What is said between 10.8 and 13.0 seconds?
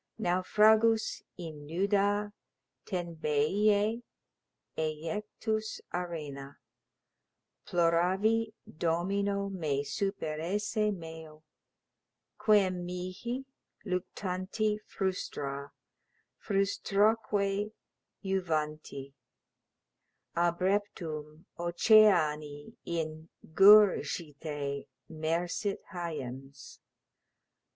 meo, Quem